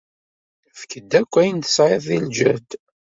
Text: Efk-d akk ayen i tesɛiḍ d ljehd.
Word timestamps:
Efk-d 0.69 1.11
akk 1.19 1.33
ayen 1.41 1.59
i 1.61 1.63
tesɛiḍ 1.65 2.01
d 2.21 2.25
ljehd. 2.31 2.69